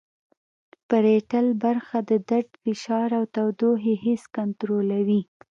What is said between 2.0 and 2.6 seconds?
د درد